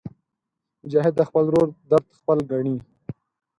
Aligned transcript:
مجاهد 0.83 1.13
د 1.17 1.21
خپل 1.29 1.43
ورور 1.47 1.67
درد 1.91 2.07
خپل 2.19 2.37
ګڼي. 2.51 2.75